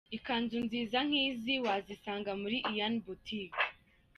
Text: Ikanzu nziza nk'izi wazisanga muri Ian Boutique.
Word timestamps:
Ikanzu 0.17 0.57
nziza 0.65 0.97
nk'izi 1.07 1.53
wazisanga 1.65 2.31
muri 2.41 2.57
Ian 2.71 2.93
Boutique. 3.05 3.61